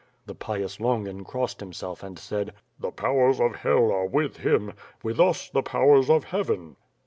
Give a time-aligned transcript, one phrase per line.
[0.01, 4.73] ^" The pious Longin crossed himself and said: "The powers of hell are with him;
[5.03, 6.75] with us the powers of heaven."